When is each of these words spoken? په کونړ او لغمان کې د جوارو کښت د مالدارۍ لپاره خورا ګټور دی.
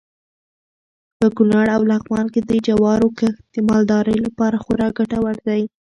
په 1.19 1.27
کونړ 1.37 1.65
او 1.75 1.81
لغمان 1.91 2.25
کې 2.33 2.41
د 2.49 2.51
جوارو 2.67 3.09
کښت 3.19 3.41
د 3.53 3.55
مالدارۍ 3.69 4.17
لپاره 4.25 4.61
خورا 4.63 4.87
ګټور 4.97 5.35
دی. 5.47 5.61